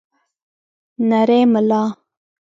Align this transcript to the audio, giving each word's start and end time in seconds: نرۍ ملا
نرۍ 1.09 1.37
ملا 1.53 1.83